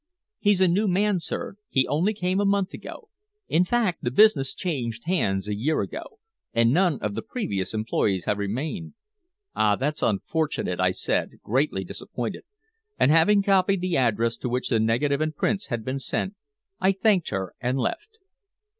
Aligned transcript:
"He's 0.39 0.61
a 0.61 0.67
new 0.67 0.87
man, 0.87 1.19
sir. 1.19 1.57
He 1.69 1.87
only 1.87 2.15
came 2.15 2.39
a 2.39 2.43
month 2.45 2.73
ago. 2.73 3.09
In 3.47 3.63
fact, 3.63 4.03
the 4.03 4.09
business 4.09 4.55
changed 4.55 5.03
hands 5.05 5.47
a 5.47 5.53
year 5.53 5.81
ago, 5.81 6.17
and 6.55 6.73
none 6.73 6.97
of 7.01 7.13
the 7.13 7.21
previous 7.21 7.71
employees 7.75 8.25
have 8.25 8.39
remained." 8.39 8.95
"Ah! 9.55 9.75
that's 9.75 10.01
unfortunate," 10.01 10.79
I 10.79 10.89
said, 10.89 11.33
greatly 11.43 11.83
disappointed; 11.83 12.45
and 12.99 13.11
having 13.11 13.43
copied 13.43 13.81
the 13.81 13.95
address 13.95 14.37
to 14.37 14.49
which 14.49 14.69
the 14.69 14.79
negative 14.79 15.21
and 15.21 15.35
prints 15.35 15.67
had 15.67 15.85
been 15.85 15.99
sent, 15.99 16.33
I 16.79 16.93
thanked 16.93 17.29
her 17.29 17.53
and 17.61 17.77
left. 17.77 18.17